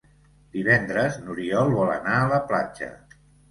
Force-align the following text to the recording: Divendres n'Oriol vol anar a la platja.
Divendres 0.55 1.19
n'Oriol 1.27 1.71
vol 1.77 1.93
anar 1.99 2.17
a 2.17 2.27
la 2.35 2.43
platja. 2.51 2.93